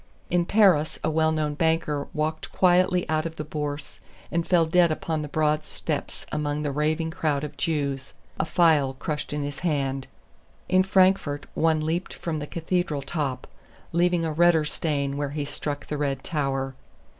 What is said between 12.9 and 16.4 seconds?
top, leaving a redder stain where he struck the red